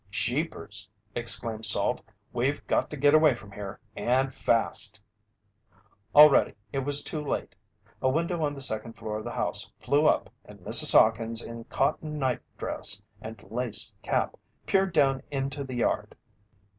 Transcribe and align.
"Jeepers!" 0.09 0.89
exclaimed 1.13 1.63
Salt. 1.63 2.01
"We've 2.33 2.65
got 2.65 2.89
to 2.89 2.97
get 2.97 3.13
away 3.13 3.35
from 3.35 3.51
here 3.51 3.79
and 3.95 4.33
fast!" 4.33 4.99
Already 6.15 6.55
it 6.73 6.79
was 6.79 7.03
too 7.03 7.21
late. 7.23 7.53
A 8.01 8.09
window 8.09 8.41
on 8.41 8.55
the 8.55 8.63
second 8.63 8.93
floor 8.93 9.19
of 9.19 9.25
the 9.25 9.29
house 9.33 9.71
flew 9.79 10.07
up 10.07 10.31
and 10.43 10.57
Mrs. 10.61 10.93
Hawkins 10.93 11.43
in 11.45 11.65
cotton 11.65 12.17
nightdress 12.17 13.03
and 13.21 13.43
lace 13.51 13.93
cap, 14.01 14.37
peered 14.65 14.91
down 14.91 15.21
into 15.29 15.63
the 15.63 15.75
yard. 15.75 16.17